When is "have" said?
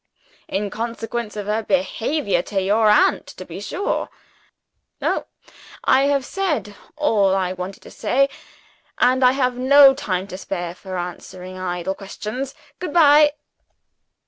6.07-6.25, 9.33-9.59